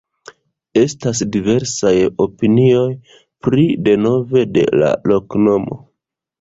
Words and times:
Estas 0.79 1.21
diversaj 1.35 1.91
opinioj 2.25 2.87
pri 3.47 3.69
deveno 3.91 4.17
de 4.59 4.67
la 4.85 4.93
loknomo. 5.15 5.83